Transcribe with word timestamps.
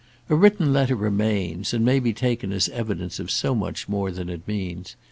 A 0.31 0.35
written 0.35 0.73
letter 0.73 0.95
remains, 0.95 1.75
and 1.75 1.85
may 1.85 1.99
be 1.99 2.11
taken 2.11 2.51
as 2.51 2.69
evidence 2.69 3.19
of 3.19 3.29
so 3.29 3.53
much 3.53 3.87
more 3.87 4.09
than 4.09 4.29
it 4.29 4.47
means. 4.47 4.95